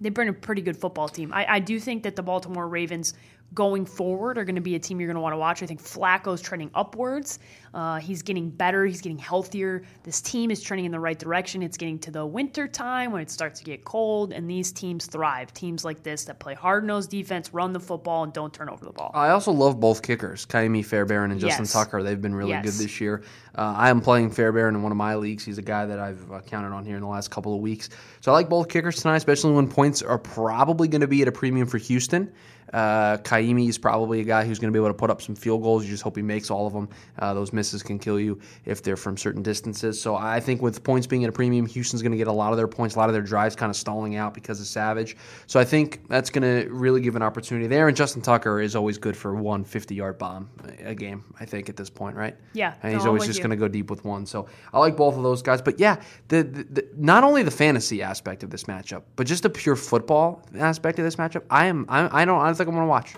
they've 0.00 0.12
been 0.12 0.28
a 0.28 0.32
pretty 0.32 0.62
good 0.62 0.76
football 0.76 1.08
team. 1.08 1.32
I, 1.32 1.46
I 1.54 1.58
do 1.58 1.80
think 1.80 2.02
that 2.02 2.16
the 2.16 2.22
Baltimore 2.22 2.68
Ravens 2.68 3.14
going 3.54 3.86
forward 3.86 4.36
are 4.38 4.44
going 4.44 4.56
to 4.56 4.60
be 4.60 4.74
a 4.74 4.78
team 4.78 5.00
you're 5.00 5.06
going 5.06 5.14
to 5.14 5.20
want 5.20 5.32
to 5.32 5.38
watch. 5.38 5.62
I 5.62 5.66
think 5.66 5.80
Flacco's 5.82 6.42
trending 6.42 6.70
upwards. 6.74 7.38
Uh, 7.72 7.98
he's 7.98 8.22
getting 8.22 8.48
better. 8.50 8.84
He's 8.86 9.00
getting 9.00 9.18
healthier. 9.18 9.82
This 10.02 10.20
team 10.20 10.50
is 10.50 10.62
trending 10.62 10.86
in 10.86 10.92
the 10.92 11.00
right 11.00 11.18
direction. 11.18 11.62
It's 11.62 11.76
getting 11.76 11.98
to 12.00 12.10
the 12.10 12.24
winter 12.24 12.66
time 12.66 13.12
when 13.12 13.20
it 13.22 13.30
starts 13.30 13.58
to 13.60 13.64
get 13.64 13.84
cold, 13.84 14.32
and 14.32 14.48
these 14.48 14.72
teams 14.72 15.06
thrive. 15.06 15.52
Teams 15.52 15.84
like 15.84 16.02
this 16.02 16.24
that 16.24 16.38
play 16.38 16.54
hard 16.54 16.84
nosed 16.84 17.10
defense, 17.10 17.52
run 17.52 17.72
the 17.72 17.80
football, 17.80 18.24
and 18.24 18.32
don't 18.32 18.52
turn 18.52 18.68
over 18.68 18.84
the 18.84 18.92
ball. 18.92 19.10
I 19.14 19.28
also 19.30 19.52
love 19.52 19.78
both 19.78 20.02
kickers, 20.02 20.46
Kaimi 20.46 20.84
Fairbairn 20.84 21.30
and 21.30 21.40
Justin 21.40 21.64
Yes. 21.64 21.72
Tucker. 21.72 22.02
They've 22.02 22.20
been 22.20 22.34
really 22.34 22.50
Yes. 22.50 22.64
good 22.64 22.74
this 22.74 23.00
year. 23.00 23.22
Uh, 23.56 23.74
I 23.76 23.90
am 23.90 24.00
playing 24.00 24.30
Fairbairn 24.30 24.74
in 24.74 24.82
one 24.82 24.92
of 24.92 24.98
my 24.98 25.14
leagues. 25.14 25.44
He's 25.44 25.58
a 25.58 25.62
guy 25.62 25.86
that 25.86 25.98
I've 25.98 26.30
uh, 26.30 26.40
counted 26.40 26.74
on 26.74 26.84
here 26.84 26.96
in 26.96 27.02
the 27.02 27.08
last 27.08 27.30
couple 27.30 27.54
of 27.54 27.60
weeks. 27.60 27.88
So 28.20 28.32
I 28.32 28.34
like 28.34 28.48
both 28.48 28.68
kickers 28.68 28.96
tonight, 28.96 29.16
especially 29.16 29.52
when 29.52 29.68
points 29.68 30.02
are 30.02 30.18
probably 30.18 30.88
going 30.88 31.00
to 31.00 31.06
be 31.06 31.22
at 31.22 31.28
a 31.28 31.32
premium 31.32 31.66
for 31.66 31.78
Houston. 31.78 32.32
Uh, 32.72 33.16
Kaimi 33.18 33.68
is 33.68 33.78
probably 33.78 34.20
a 34.20 34.24
guy 34.24 34.44
who's 34.44 34.58
going 34.58 34.72
to 34.72 34.76
be 34.76 34.82
able 34.82 34.90
to 34.90 34.98
put 34.98 35.10
up 35.10 35.22
some 35.22 35.34
field 35.34 35.62
goals. 35.62 35.84
You 35.84 35.90
just 35.90 36.02
hope 36.02 36.16
he 36.16 36.22
makes 36.22 36.50
all 36.50 36.66
of 36.66 36.72
them. 36.72 36.88
Uh, 37.18 37.34
those 37.34 37.52
misses 37.52 37.82
can 37.82 37.98
kill 37.98 38.18
you 38.18 38.40
if 38.64 38.82
they're 38.82 38.96
from 38.96 39.16
certain 39.16 39.42
distances. 39.42 40.00
So 40.00 40.16
I 40.16 40.40
think 40.40 40.62
with 40.62 40.82
points 40.82 41.06
being 41.06 41.24
at 41.24 41.30
a 41.30 41.32
premium, 41.32 41.66
Houston's 41.66 42.02
going 42.02 42.12
to 42.12 42.18
get 42.18 42.26
a 42.26 42.32
lot 42.32 42.52
of 42.52 42.56
their 42.56 42.68
points, 42.68 42.96
a 42.96 42.98
lot 42.98 43.08
of 43.08 43.12
their 43.12 43.22
drives 43.22 43.54
kind 43.54 43.70
of 43.70 43.76
stalling 43.76 44.16
out 44.16 44.34
because 44.34 44.60
of 44.60 44.66
Savage. 44.66 45.16
So 45.46 45.60
I 45.60 45.64
think 45.64 46.08
that's 46.08 46.30
going 46.30 46.42
to 46.42 46.70
really 46.72 47.00
give 47.00 47.16
an 47.16 47.22
opportunity 47.22 47.66
there. 47.66 47.88
And 47.88 47.96
Justin 47.96 48.22
Tucker 48.22 48.60
is 48.60 48.74
always 48.74 48.98
good 48.98 49.16
for 49.16 49.34
one 49.34 49.64
50 49.64 49.94
yard 49.94 50.18
bomb 50.18 50.50
a 50.84 50.94
game, 50.94 51.24
I 51.38 51.44
think, 51.44 51.68
at 51.68 51.76
this 51.76 51.90
point, 51.90 52.16
right? 52.16 52.36
Yeah, 52.52 52.74
And 52.82 52.92
he's 52.92 53.04
no, 53.04 53.10
always 53.10 53.26
just 53.26 53.40
going 53.40 53.50
to 53.50 53.56
go 53.56 53.68
deep 53.68 53.90
with 53.90 54.04
one. 54.04 54.26
So 54.26 54.48
I 54.72 54.78
like 54.78 54.96
both 54.96 55.16
of 55.16 55.22
those 55.22 55.42
guys. 55.42 55.62
But 55.62 55.78
yeah, 55.78 56.00
the, 56.28 56.42
the, 56.42 56.64
the 56.64 56.88
not 56.96 57.24
only 57.24 57.42
the 57.42 57.50
fantasy 57.50 58.02
aspect 58.02 58.42
of 58.42 58.50
this 58.50 58.64
matchup, 58.64 59.02
but 59.16 59.26
just 59.26 59.42
the 59.42 59.50
pure 59.50 59.76
football 59.76 60.42
aspect 60.58 60.98
of 60.98 61.04
this 61.04 61.16
matchup, 61.16 61.42
I 61.50 61.66
am 61.66 61.86
I, 61.88 62.22
I 62.22 62.24
don't 62.24 62.40
I 62.40 62.52
don't 62.56 62.66
think 62.66 62.68
I'm 62.68 62.74
going 62.74 62.86
to 62.86 62.90
watch. 62.90 63.14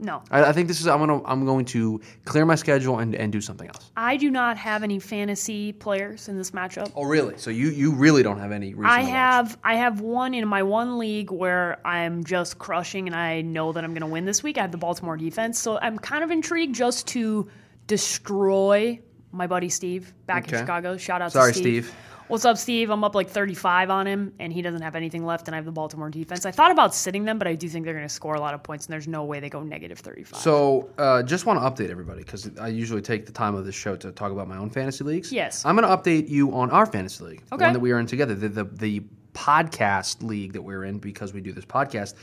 No, 0.00 0.22
I, 0.28 0.46
I 0.46 0.52
think 0.52 0.66
this 0.66 0.80
is 0.80 0.88
I'm 0.88 0.98
gonna 0.98 1.22
I'm 1.24 1.44
going 1.46 1.64
to 1.66 2.00
clear 2.24 2.44
my 2.44 2.56
schedule 2.56 2.98
and, 2.98 3.14
and 3.14 3.32
do 3.32 3.40
something 3.40 3.68
else. 3.68 3.92
I 3.96 4.16
do 4.16 4.28
not 4.28 4.56
have 4.56 4.82
any 4.82 4.98
fantasy 4.98 5.72
players 5.72 6.28
in 6.28 6.36
this 6.36 6.50
matchup. 6.50 6.90
Oh 6.96 7.04
really? 7.04 7.38
So 7.38 7.50
you 7.50 7.68
you 7.68 7.92
really 7.92 8.24
don't 8.24 8.40
have 8.40 8.50
any 8.50 8.74
reason 8.74 8.86
I 8.86 8.96
to 8.98 9.02
watch. 9.04 9.12
have 9.12 9.58
I 9.62 9.74
have 9.76 10.00
one 10.00 10.34
in 10.34 10.48
my 10.48 10.64
one 10.64 10.98
league 10.98 11.30
where 11.30 11.78
I'm 11.86 12.24
just 12.24 12.58
crushing 12.58 13.06
and 13.06 13.14
I 13.14 13.42
know 13.42 13.70
that 13.70 13.84
I'm 13.84 13.92
going 13.92 14.00
to 14.02 14.08
win 14.08 14.24
this 14.24 14.42
week. 14.42 14.58
I 14.58 14.62
have 14.62 14.72
the 14.72 14.78
Baltimore 14.78 15.16
defense, 15.16 15.60
so 15.60 15.78
I'm 15.78 15.96
kind 15.96 16.24
of 16.24 16.32
intrigued 16.32 16.74
just 16.74 17.06
to 17.08 17.48
destroy 17.86 19.00
my 19.30 19.46
buddy 19.46 19.68
Steve 19.68 20.12
back 20.26 20.44
Okay. 20.48 20.56
in 20.56 20.62
Chicago. 20.64 20.96
Shout 20.96 21.22
out 21.22 21.30
Sorry, 21.32 21.52
to 21.52 21.58
Steve. 21.58 21.84
Steve. 21.86 21.96
What's 22.28 22.46
up, 22.46 22.56
Steve? 22.56 22.88
I'm 22.88 23.04
up 23.04 23.14
like 23.14 23.28
35 23.28 23.90
on 23.90 24.06
him, 24.06 24.32
and 24.38 24.50
he 24.50 24.62
doesn't 24.62 24.80
have 24.80 24.96
anything 24.96 25.26
left, 25.26 25.46
and 25.46 25.54
I 25.54 25.58
have 25.58 25.66
the 25.66 25.72
Baltimore 25.72 26.08
defense. 26.08 26.46
I 26.46 26.50
thought 26.52 26.70
about 26.70 26.94
sitting 26.94 27.24
them, 27.26 27.38
but 27.38 27.46
I 27.46 27.54
do 27.54 27.68
think 27.68 27.84
they're 27.84 27.92
going 27.92 28.06
to 28.08 28.12
score 28.12 28.34
a 28.34 28.40
lot 28.40 28.54
of 28.54 28.62
points, 28.62 28.86
and 28.86 28.92
there's 28.94 29.06
no 29.06 29.24
way 29.24 29.40
they 29.40 29.50
go 29.50 29.62
negative 29.62 29.98
35. 29.98 30.40
So, 30.40 30.88
uh, 30.96 31.22
just 31.22 31.44
want 31.44 31.60
to 31.60 31.84
update 31.84 31.90
everybody 31.90 32.22
because 32.22 32.50
I 32.58 32.68
usually 32.68 33.02
take 33.02 33.26
the 33.26 33.32
time 33.32 33.54
of 33.54 33.66
this 33.66 33.74
show 33.74 33.94
to 33.96 34.10
talk 34.10 34.32
about 34.32 34.48
my 34.48 34.56
own 34.56 34.70
fantasy 34.70 35.04
leagues. 35.04 35.30
Yes. 35.32 35.66
I'm 35.66 35.76
going 35.76 35.86
to 35.86 35.94
update 35.94 36.26
you 36.30 36.54
on 36.54 36.70
our 36.70 36.86
fantasy 36.86 37.24
league, 37.24 37.42
the 37.50 37.56
Okay. 37.56 37.64
one 37.66 37.72
that 37.74 37.80
we 37.80 37.92
are 37.92 37.98
in 37.98 38.06
together, 38.06 38.34
the, 38.34 38.48
the 38.48 38.64
the 38.64 39.02
podcast 39.34 40.22
league 40.22 40.54
that 40.54 40.62
we're 40.62 40.84
in 40.84 40.98
because 40.98 41.34
we 41.34 41.40
do 41.42 41.52
this 41.52 41.64
podcast. 41.66 42.14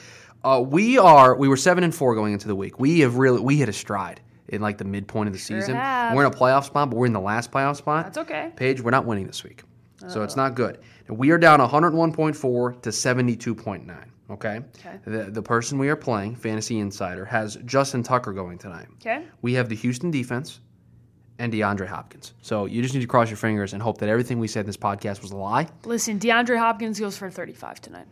Uh, 0.43 0.63
we 0.65 0.97
are 0.97 1.35
we 1.35 1.47
were 1.47 1.57
seven 1.57 1.83
and 1.83 1.93
four 1.93 2.15
going 2.15 2.33
into 2.33 2.47
the 2.47 2.55
week. 2.55 2.79
We 2.79 3.01
have 3.01 3.17
really 3.17 3.39
we 3.39 3.57
hit 3.57 3.69
a 3.69 3.73
stride 3.73 4.19
in 4.47 4.61
like 4.61 4.79
the 4.79 4.85
midpoint 4.85 5.27
of 5.27 5.33
the 5.33 5.39
season. 5.39 5.75
have. 5.75 6.15
We're 6.15 6.25
in 6.25 6.31
a 6.33 6.35
playoff 6.35 6.63
spot, 6.65 6.89
but 6.89 6.95
we're 6.97 7.05
in 7.05 7.13
the 7.13 7.19
last 7.21 7.51
playoff 7.51 7.75
spot. 7.75 8.05
That's 8.05 8.17
okay. 8.17 8.51
Paige, 8.55 8.81
we're 8.81 8.89
not 8.91 9.05
winning 9.05 9.27
this 9.27 9.43
week, 9.43 9.61
so 10.07 10.23
it's 10.23 10.35
not 10.35 10.55
good. 10.55 10.79
We 11.07 11.31
are 11.31 11.37
down 11.37 11.59
101.4 11.59 12.81
to 12.81 12.89
72.9. 12.89 14.05
Okay. 14.29 14.61
Okay. 14.79 14.97
The 15.05 15.23
the 15.31 15.41
person 15.41 15.77
we 15.77 15.89
are 15.89 15.95
playing, 15.95 16.35
Fantasy 16.35 16.79
Insider, 16.79 17.25
has 17.25 17.57
Justin 17.65 18.01
Tucker 18.03 18.31
going 18.31 18.57
tonight. 18.57 18.87
Okay. 18.95 19.25
We 19.41 19.53
have 19.55 19.67
the 19.69 19.75
Houston 19.75 20.09
defense 20.09 20.61
and 21.39 21.51
DeAndre 21.51 21.87
Hopkins. 21.87 22.33
So 22.41 22.65
you 22.65 22.81
just 22.81 22.93
need 22.93 23.01
to 23.01 23.07
cross 23.07 23.29
your 23.29 23.37
fingers 23.37 23.73
and 23.73 23.81
hope 23.81 23.97
that 23.97 24.07
everything 24.09 24.39
we 24.39 24.47
said 24.47 24.61
in 24.61 24.65
this 24.67 24.77
podcast 24.77 25.21
was 25.21 25.31
a 25.31 25.35
lie, 25.35 25.67
Listen, 25.85 26.19
DeAndre 26.19 26.57
Hopkins 26.57 26.99
goes 26.99 27.17
for 27.17 27.29
35 27.29 27.81
tonight. 27.81 28.05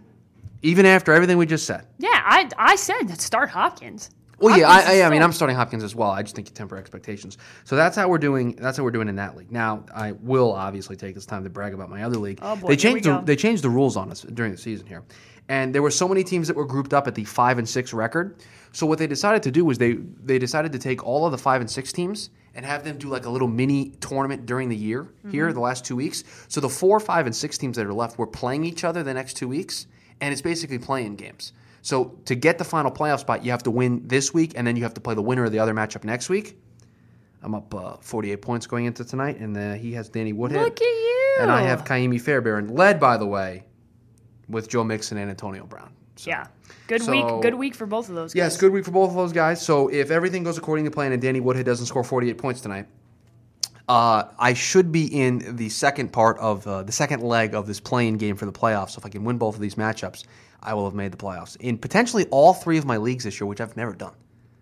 even 0.61 0.85
after 0.85 1.13
everything 1.13 1.37
we 1.37 1.45
just 1.45 1.65
said. 1.65 1.85
Yeah, 1.99 2.09
I 2.13 2.49
I 2.57 2.75
said 2.75 3.03
that 3.07 3.21
start 3.21 3.49
Hopkins. 3.49 4.09
Well, 4.39 4.57
yeah, 4.57 4.67
Hopkins 4.67 4.89
I, 4.89 4.93
is 4.93 5.01
I, 5.01 5.07
I 5.07 5.09
mean, 5.09 5.21
I'm 5.21 5.31
starting 5.31 5.55
Hopkins 5.55 5.83
as 5.83 5.95
well. 5.95 6.09
I 6.09 6.21
just 6.23 6.35
think 6.35 6.47
you 6.47 6.53
temper 6.53 6.77
expectations. 6.77 7.37
So 7.63 7.75
that's 7.75 7.95
how 7.95 8.07
we're 8.07 8.17
doing. 8.17 8.55
That's 8.55 8.77
how 8.77 8.83
we're 8.83 8.91
doing 8.91 9.07
in 9.09 9.15
that 9.17 9.35
league. 9.37 9.51
Now, 9.51 9.83
I 9.93 10.13
will 10.13 10.53
obviously 10.53 10.95
take 10.95 11.15
this 11.15 11.25
time 11.25 11.43
to 11.43 11.49
brag 11.49 11.73
about 11.73 11.89
my 11.89 12.03
other 12.03 12.17
league. 12.17 12.39
Oh, 12.41 12.55
boy, 12.55 12.67
they 12.69 12.75
changed 12.77 13.03
the, 13.05 13.19
they 13.21 13.35
changed 13.35 13.63
the 13.63 13.69
rules 13.69 13.97
on 13.97 14.11
us 14.11 14.21
during 14.21 14.51
the 14.51 14.57
season 14.57 14.87
here, 14.87 15.03
and 15.49 15.73
there 15.73 15.81
were 15.81 15.91
so 15.91 16.07
many 16.07 16.23
teams 16.23 16.47
that 16.47 16.55
were 16.55 16.65
grouped 16.65 16.93
up 16.93 17.07
at 17.07 17.15
the 17.15 17.25
five 17.25 17.57
and 17.57 17.67
six 17.67 17.93
record. 17.93 18.37
So 18.71 18.85
what 18.85 18.99
they 18.99 19.07
decided 19.07 19.41
to 19.43 19.51
do 19.51 19.65
was 19.65 19.77
they 19.77 19.93
they 20.23 20.37
decided 20.39 20.71
to 20.73 20.79
take 20.79 21.03
all 21.03 21.25
of 21.25 21.31
the 21.31 21.37
five 21.37 21.59
and 21.61 21.69
six 21.69 21.91
teams 21.91 22.29
and 22.55 22.65
have 22.65 22.83
them 22.83 22.97
do 22.97 23.09
like 23.09 23.25
a 23.25 23.29
little 23.29 23.47
mini 23.47 23.91
tournament 23.99 24.45
during 24.45 24.69
the 24.69 24.75
year 24.75 25.03
Mm-hmm. 25.03 25.31
here, 25.31 25.53
the 25.53 25.59
last 25.59 25.85
two 25.85 25.95
weeks. 25.95 26.23
So 26.47 26.59
the 26.61 26.69
four, 26.69 26.99
five, 26.99 27.25
and 27.25 27.35
six 27.35 27.57
teams 27.57 27.77
that 27.77 27.85
are 27.85 27.93
left, 27.93 28.17
we're 28.17 28.25
playing 28.25 28.63
each 28.63 28.83
other 28.83 29.03
the 29.03 29.13
next 29.13 29.35
two 29.35 29.47
weeks, 29.47 29.85
and 30.21 30.31
it's 30.31 30.41
basically 30.41 30.79
playing 30.79 31.15
games. 31.15 31.53
So 31.81 32.19
to 32.25 32.35
get 32.35 32.57
the 32.57 32.63
final 32.63 32.91
playoff 32.91 33.19
spot, 33.19 33.43
you 33.45 33.51
have 33.51 33.63
to 33.63 33.71
win 33.71 34.07
this 34.07 34.33
week, 34.33 34.53
and 34.55 34.65
then 34.67 34.75
you 34.75 34.83
have 34.83 34.93
to 34.95 35.01
play 35.01 35.15
the 35.15 35.21
winner 35.21 35.45
of 35.45 35.51
the 35.51 35.59
other 35.59 35.73
matchup 35.73 36.03
next 36.03 36.29
week. 36.29 36.57
I'm 37.41 37.55
up 37.55 37.73
uh, 37.73 37.95
48 38.01 38.41
points 38.41 38.67
going 38.67 38.85
into 38.85 39.05
tonight, 39.05 39.37
and 39.39 39.55
uh, 39.55 39.73
he 39.73 39.93
has 39.93 40.09
Danny 40.09 40.33
Woodhead. 40.33 40.61
Look 40.61 40.81
at 40.81 40.85
you. 40.85 41.35
And 41.39 41.49
I 41.51 41.61
have 41.61 41.85
Kaimi 41.85 42.19
Fairbairn, 42.19 42.75
led, 42.75 42.99
by 42.99 43.15
the 43.15 43.25
way, 43.25 43.63
with 44.49 44.67
Joe 44.67 44.83
Mixon 44.83 45.17
and 45.17 45.29
Antonio 45.29 45.65
Brown. 45.65 45.93
So, 46.17 46.29
yeah. 46.31 46.47
Good 46.87 47.01
So- 47.03 47.11
week. 47.11 47.41
Good 47.41 47.55
week 47.55 47.75
for 47.75 47.85
both 47.85 48.09
of 48.09 48.15
those. 48.15 48.33
Guys. 48.33 48.37
Yes, 48.37 48.57
good 48.57 48.73
week 48.73 48.83
for 48.83 48.91
both 48.91 49.11
of 49.11 49.15
those 49.15 49.31
guys. 49.31 49.61
So 49.65 49.87
if 49.87 50.11
everything 50.11 50.43
goes 50.43 50.57
according 50.57 50.83
to 50.85 50.91
plan 50.91 51.13
and 51.13 51.21
Danny 51.21 51.39
Woodhead 51.39 51.65
doesn't 51.65 51.85
score 51.85 52.03
48 52.03 52.37
points 52.37 52.59
tonight, 52.59 52.87
uh, 53.89 54.29
I 54.37 54.53
should 54.53 54.91
be 54.91 55.07
in 55.07 55.55
the 55.55 55.69
second 55.69 56.13
part 56.13 56.37
of 56.37 56.65
uh, 56.67 56.83
the 56.83 56.91
second 56.91 57.23
leg 57.23 57.55
of 57.55 57.65
this 57.65 57.79
playing 57.79 58.17
game 58.17 58.35
for 58.35 58.45
the 58.45 58.51
playoffs. 58.51 58.91
So 58.91 58.99
if 58.99 59.05
I 59.05 59.09
can 59.09 59.23
win 59.23 59.39
both 59.39 59.55
of 59.55 59.61
these 59.61 59.75
matchups, 59.75 60.25
I 60.61 60.75
will 60.75 60.85
have 60.85 60.93
made 60.93 61.11
the 61.11 61.17
playoffs 61.17 61.57
in 61.57 61.79
potentially 61.79 62.27
all 62.29 62.53
three 62.53 62.77
of 62.77 62.85
my 62.85 62.97
leagues 62.97 63.23
this 63.23 63.39
year, 63.39 63.47
which 63.47 63.59
I've 63.59 63.75
never 63.75 63.93
done. 63.93 64.13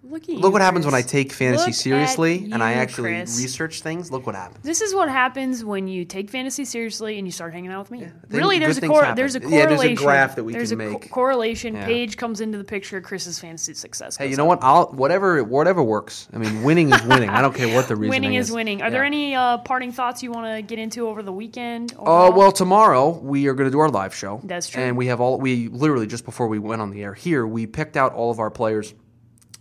Look 0.09 0.23
at 0.23 0.29
you. 0.29 0.39
Look 0.39 0.53
what 0.53 0.61
happens 0.61 0.85
when 0.85 0.95
I 0.95 1.01
take 1.01 1.31
fantasy 1.31 1.67
Look 1.67 1.75
seriously 1.75 2.45
at 2.45 2.53
and 2.53 2.63
I 2.63 2.73
actually 2.73 3.09
Chris. 3.15 3.39
research 3.41 3.81
things. 3.81 4.11
Look 4.11 4.25
what 4.25 4.35
happens. 4.35 4.63
This 4.63 4.81
is 4.81 4.93
what 4.95 5.09
happens 5.09 5.63
when 5.65 5.87
you 5.87 6.05
take 6.05 6.29
fantasy 6.29 6.65
seriously 6.65 7.17
and 7.17 7.27
you 7.27 7.31
start 7.31 7.53
hanging 7.53 7.71
out 7.71 7.79
with 7.79 7.91
me. 7.91 7.99
things- 7.99 8.13
really, 8.29 8.59
there's 8.59 8.77
a 8.77 8.87
cor- 8.87 9.13
there's 9.15 9.35
a 9.35 9.39
Yeah, 9.39 9.65
there's 9.65 9.71
a 9.81 9.95
correlation. 9.95 9.95
graph 9.95 10.35
that 10.35 10.43
we 10.43 10.53
there's 10.53 10.69
can 10.71 10.81
a 10.81 10.91
co- 10.91 10.99
correlation. 11.09 11.75
Yeah. 11.75 11.85
Paige 11.85 12.17
comes 12.17 12.41
into 12.41 12.57
the 12.57 12.63
picture. 12.63 13.01
Chris's 13.01 13.39
fantasy 13.39 13.73
success. 13.73 14.15
Hey, 14.17 14.29
you 14.29 14.37
know 14.37 14.43
up. 14.51 14.59
what? 14.61 14.67
I'll 14.67 14.85
whatever 14.93 15.43
whatever 15.43 15.83
works. 15.83 16.27
I 16.33 16.37
mean, 16.37 16.63
winning 16.63 16.91
is 16.93 17.01
winning. 17.03 17.29
I 17.29 17.41
don't 17.41 17.55
care 17.55 17.73
what 17.75 17.87
the 17.87 17.95
reason 17.95 18.13
is. 18.13 18.19
Winning 18.19 18.33
is 18.35 18.51
winning. 18.51 18.81
Are 18.81 18.89
there 18.91 19.03
any 19.03 19.35
uh, 19.35 19.57
parting 19.59 19.91
thoughts 19.91 20.23
you 20.23 20.31
want 20.31 20.55
to 20.55 20.61
get 20.61 20.79
into 20.79 21.07
over 21.07 21.21
the 21.21 21.33
weekend? 21.33 21.93
Uh, 21.99 22.31
well, 22.33 22.51
tomorrow 22.51 23.09
we 23.09 23.47
are 23.47 23.53
going 23.53 23.67
to 23.67 23.71
do 23.71 23.79
our 23.79 23.89
live 23.89 24.15
show. 24.15 24.39
That's 24.43 24.69
true. 24.69 24.81
And 24.81 24.95
we 24.97 25.07
have 25.07 25.19
all 25.21 25.37
we 25.39 25.67
literally 25.67 26.07
just 26.07 26.25
before 26.25 26.47
we 26.47 26.59
went 26.59 26.81
on 26.81 26.91
the 26.91 27.03
air 27.03 27.13
here, 27.13 27.45
we 27.45 27.67
picked 27.67 27.97
out 27.97 28.13
all 28.13 28.31
of 28.31 28.39
our 28.39 28.49
players 28.49 28.93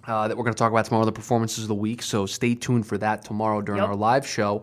uh, 0.06 0.28
that 0.28 0.36
we're 0.36 0.44
going 0.44 0.54
to 0.54 0.58
talk 0.58 0.70
about 0.72 0.84
tomorrow, 0.84 1.04
the 1.04 1.12
performances 1.12 1.64
of 1.64 1.68
the 1.68 1.74
week. 1.74 2.02
So 2.02 2.26
stay 2.26 2.54
tuned 2.54 2.86
for 2.86 2.98
that 2.98 3.24
tomorrow 3.24 3.60
during 3.60 3.80
Yep. 3.80 3.88
our 3.88 3.96
live 3.96 4.26
show. 4.26 4.62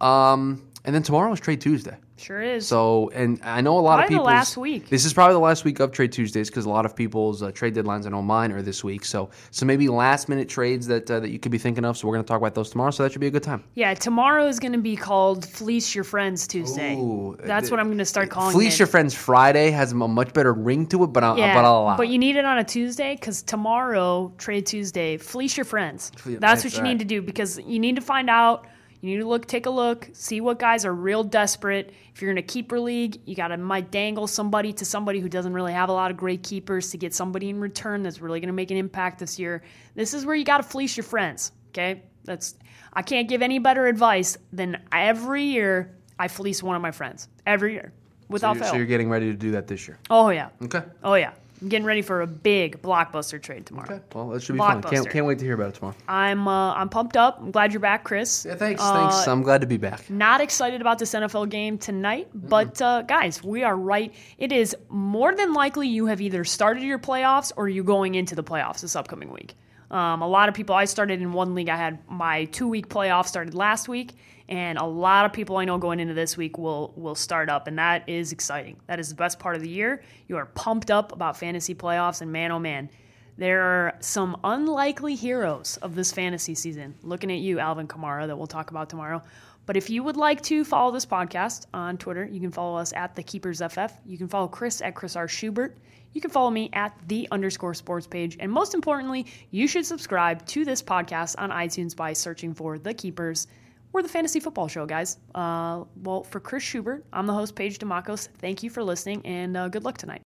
Um, 0.00 0.62
and 0.84 0.94
then 0.94 1.02
tomorrow 1.02 1.32
is 1.32 1.40
Trade 1.40 1.60
Tuesday. 1.60 1.96
Sure 2.20 2.40
is. 2.42 2.66
So, 2.66 3.10
and 3.14 3.40
I 3.42 3.60
know 3.60 3.78
a 3.78 3.80
lot 3.80 3.94
of 3.94 3.98
Probably 4.00 4.14
the 4.16 4.20
people. 4.20 4.24
last 4.26 4.56
week. 4.56 4.88
This 4.88 5.04
is 5.04 5.12
probably 5.12 5.34
the 5.34 5.40
last 5.40 5.64
week 5.64 5.80
of 5.80 5.90
Trade 5.92 6.12
Tuesdays 6.12 6.50
because 6.50 6.64
a 6.64 6.70
lot 6.70 6.84
of 6.84 6.94
people's 6.94 7.42
uh, 7.42 7.50
trade 7.52 7.74
deadlines. 7.74 8.06
I 8.06 8.10
know 8.10 8.22
mine 8.22 8.52
are 8.52 8.62
this 8.62 8.84
week. 8.84 9.04
So, 9.04 9.30
so 9.50 9.66
maybe 9.66 9.88
last 9.88 10.28
minute 10.28 10.48
trades 10.48 10.86
that 10.88 11.10
uh, 11.10 11.20
that 11.20 11.30
you 11.30 11.38
could 11.38 11.52
be 11.52 11.58
thinking 11.58 11.84
of. 11.84 11.96
So 11.96 12.06
we're 12.06 12.14
going 12.14 12.24
to 12.24 12.28
talk 12.28 12.38
about 12.38 12.54
those 12.54 12.70
tomorrow. 12.70 12.90
So 12.90 13.02
that 13.02 13.12
should 13.12 13.20
be 13.20 13.26
a 13.26 13.30
good 13.30 13.42
time. 13.42 13.64
yeah, 13.74 13.94
tomorrow 13.94 14.46
is 14.46 14.58
going 14.58 14.72
to 14.72 14.78
be 14.78 14.96
called 14.96 15.44
Fleece 15.48 15.94
Your 15.94 16.04
Friends 16.04 16.46
Tuesday. 16.46 16.94
Ooh, 16.96 17.36
That's 17.42 17.70
what 17.70 17.80
I'm 17.80 17.86
going 17.86 17.98
to 17.98 18.04
start 18.04 18.30
calling 18.30 18.52
Fleece 18.52 18.74
it. 18.74 18.80
Your 18.80 18.86
Friends 18.88 19.14
Friday 19.14 19.70
has 19.70 19.92
a 19.92 19.94
much 19.94 20.32
better 20.32 20.52
ring 20.52 20.86
to 20.88 21.04
it, 21.04 21.08
but 21.08 21.24
I'll, 21.24 21.38
Yeah, 21.38 21.54
but 21.54 21.64
I'll 21.64 21.82
allow. 21.82 21.96
but 21.96 22.08
you 22.08 22.18
need 22.18 22.36
it 22.36 22.44
on 22.44 22.58
a 22.58 22.64
Tuesday 22.64 23.14
because 23.14 23.42
tomorrow, 23.42 24.32
Trade 24.38 24.66
Tuesday, 24.66 25.16
fleece 25.16 25.56
your 25.56 25.64
friends. 25.64 26.10
Fle- 26.16 26.32
That's 26.32 26.40
that's 26.40 26.64
what 26.64 26.72
you 26.74 26.80
right. 26.82 26.88
need 26.90 26.98
to 26.98 27.04
do 27.04 27.22
because 27.22 27.58
you 27.58 27.78
need 27.78 27.96
to 27.96 28.02
find 28.02 28.28
out. 28.28 28.66
You 29.00 29.10
need 29.10 29.22
to 29.22 29.28
look, 29.28 29.46
take 29.46 29.66
a 29.66 29.70
look, 29.70 30.08
see 30.12 30.40
what 30.40 30.58
guys 30.58 30.84
are 30.84 30.94
real 30.94 31.24
desperate. 31.24 31.94
If 32.14 32.20
you're 32.20 32.30
in 32.30 32.38
a 32.38 32.42
keeper 32.42 32.78
league, 32.78 33.20
you 33.24 33.34
got 33.34 33.48
to 33.48 33.56
might 33.56 33.90
dangle 33.90 34.26
somebody 34.26 34.72
to 34.74 34.84
somebody 34.84 35.20
who 35.20 35.28
doesn't 35.28 35.54
really 35.54 35.72
have 35.72 35.88
a 35.88 35.92
lot 35.92 36.10
of 36.10 36.18
great 36.18 36.42
keepers 36.42 36.90
to 36.90 36.98
get 36.98 37.14
somebody 37.14 37.48
in 37.48 37.60
return 37.60 38.02
that's 38.02 38.20
really 38.20 38.40
going 38.40 38.48
to 38.48 38.54
make 38.54 38.70
an 38.70 38.76
impact 38.76 39.18
this 39.18 39.38
year. 39.38 39.62
This 39.94 40.12
is 40.12 40.26
where 40.26 40.36
you 40.36 40.44
got 40.44 40.58
to 40.58 40.62
fleece 40.64 40.96
your 40.96 41.04
friends. 41.04 41.52
Okay, 41.68 42.02
that's 42.24 42.56
I 42.92 43.02
can't 43.02 43.28
give 43.28 43.42
any 43.42 43.58
better 43.58 43.86
advice 43.86 44.36
than 44.52 44.82
every 44.92 45.44
year 45.44 45.96
I 46.18 46.28
fleece 46.28 46.62
one 46.62 46.76
of 46.76 46.82
my 46.82 46.90
friends 46.90 47.28
every 47.46 47.72
year 47.72 47.92
so, 47.94 48.26
without 48.28 48.56
you're, 48.56 48.64
fail. 48.64 48.72
so 48.72 48.76
you're 48.76 48.86
getting 48.86 49.08
ready 49.08 49.30
to 49.30 49.36
do 49.36 49.52
that 49.52 49.66
this 49.66 49.88
year. 49.88 49.98
oh 50.10 50.28
yeah. 50.30 50.50
Okay. 50.62 50.82
Oh 51.02 51.14
yeah, 51.14 51.32
I'm 51.60 51.68
getting 51.68 51.84
ready 51.84 52.02
for 52.02 52.22
a 52.22 52.26
big 52.26 52.80
blockbuster 52.80 53.40
trade 53.40 53.66
tomorrow. 53.66 53.94
Okay. 53.94 54.04
Well, 54.14 54.28
that 54.30 54.42
should 54.42 54.54
be 54.54 54.58
fun. 54.58 54.82
Can't 54.82 55.08
can't 55.10 55.26
wait 55.26 55.38
to 55.40 55.44
hear 55.44 55.54
about 55.54 55.68
it 55.68 55.74
tomorrow. 55.74 55.94
I'm 56.08 56.48
uh, 56.48 56.74
I'm 56.74 56.88
pumped 56.88 57.16
up. 57.16 57.38
I'm 57.40 57.50
glad 57.50 57.72
you're 57.72 57.80
back, 57.80 58.04
Chris. 58.04 58.46
Yeah, 58.46 58.54
thanks. 58.54 58.80
Uh, 58.82 58.94
thanks. 59.10 59.28
I'm 59.28 59.42
glad 59.42 59.60
to 59.60 59.66
be 59.66 59.76
back. 59.76 60.08
Not 60.08 60.40
excited 60.40 60.80
about 60.80 60.98
this 60.98 61.12
NFL 61.12 61.50
game 61.50 61.76
tonight, 61.76 62.28
but 62.34 62.80
uh, 62.80 63.02
guys, 63.02 63.42
we 63.42 63.62
are 63.62 63.76
right. 63.76 64.14
It 64.38 64.52
is 64.52 64.74
more 64.88 65.34
than 65.34 65.52
likely 65.52 65.88
you 65.88 66.06
have 66.06 66.20
either 66.20 66.44
started 66.44 66.82
your 66.82 66.98
playoffs 66.98 67.52
or 67.56 67.68
you're 67.68 67.84
going 67.84 68.14
into 68.14 68.34
the 68.34 68.44
playoffs 68.44 68.80
this 68.80 68.96
upcoming 68.96 69.30
week. 69.30 69.54
Um, 69.90 70.22
a 70.22 70.28
lot 70.28 70.48
of 70.48 70.54
people. 70.54 70.74
I 70.74 70.84
started 70.84 71.20
in 71.20 71.32
one 71.32 71.54
league. 71.54 71.68
I 71.68 71.76
had 71.76 71.98
my 72.08 72.44
two 72.46 72.68
week 72.68 72.88
playoff 72.88 73.26
started 73.26 73.54
last 73.54 73.88
week, 73.88 74.12
and 74.50 74.78
a 74.78 74.84
lot 74.84 75.24
of 75.24 75.32
people 75.32 75.56
I 75.56 75.64
know 75.64 75.78
going 75.78 76.00
into 76.00 76.12
this 76.12 76.36
week 76.36 76.58
will 76.58 76.92
will 76.96 77.14
start 77.14 77.48
up, 77.48 77.68
and 77.68 77.78
that 77.78 78.08
is 78.08 78.32
exciting. 78.32 78.76
That 78.88 78.98
is 78.98 79.08
the 79.08 79.14
best 79.14 79.38
part 79.38 79.54
of 79.56 79.62
the 79.62 79.70
year. 79.70 80.02
You 80.26 80.36
are 80.36 80.46
pumped 80.46 80.90
up 80.90 81.12
about 81.12 81.36
fantasy 81.36 81.74
playoffs, 81.74 82.20
and 82.20 82.32
man, 82.32 82.50
oh 82.50 82.58
man, 82.58 82.90
there 83.38 83.62
are 83.62 83.94
some 84.00 84.38
unlikely 84.44 85.14
heroes 85.14 85.78
of 85.78 85.94
this 85.94 86.12
fantasy 86.12 86.54
season. 86.54 86.94
Looking 87.02 87.30
at 87.30 87.38
you, 87.38 87.60
Alvin 87.60 87.88
Kamara, 87.88 88.26
that 88.26 88.36
we'll 88.36 88.46
talk 88.48 88.70
about 88.70 88.90
tomorrow. 88.90 89.22
But 89.66 89.76
if 89.76 89.88
you 89.88 90.02
would 90.02 90.16
like 90.16 90.42
to 90.42 90.64
follow 90.64 90.90
this 90.90 91.06
podcast 91.06 91.66
on 91.72 91.96
Twitter, 91.96 92.24
you 92.24 92.40
can 92.40 92.50
follow 92.50 92.76
us 92.76 92.92
at 92.92 93.14
the 93.14 93.22
Keepers 93.22 93.62
FF. 93.62 93.92
You 94.04 94.18
can 94.18 94.26
follow 94.26 94.48
Chris 94.48 94.82
at 94.82 94.96
Chris 94.96 95.14
R. 95.14 95.28
Schubert. 95.28 95.78
You 96.12 96.20
can 96.20 96.30
follow 96.30 96.50
me 96.50 96.70
at 96.72 96.92
the 97.06 97.28
underscore 97.30 97.74
sports 97.74 98.06
page. 98.06 98.36
And 98.40 98.50
most 98.50 98.74
importantly, 98.74 99.26
you 99.52 99.68
should 99.68 99.86
subscribe 99.86 100.44
to 100.46 100.64
this 100.64 100.82
podcast 100.82 101.36
on 101.38 101.50
iTunes 101.50 101.94
by 101.94 102.14
searching 102.14 102.52
for 102.52 102.78
The 102.78 102.92
Keepers. 102.92 103.46
We're 103.92 104.02
the 104.02 104.08
fantasy 104.08 104.40
football 104.40 104.68
show, 104.68 104.86
guys. 104.86 105.18
Uh, 105.34 105.84
well, 106.02 106.22
for 106.22 106.38
Chris 106.38 106.62
Schubert, 106.62 107.04
I'm 107.12 107.26
the 107.26 107.34
host, 107.34 107.56
Paige 107.56 107.78
Dimakos. 107.78 108.28
Thank 108.38 108.62
you 108.62 108.70
for 108.70 108.84
listening, 108.84 109.20
and 109.24 109.56
uh, 109.56 109.68
good 109.68 109.84
luck 109.84 109.98
tonight. 109.98 110.18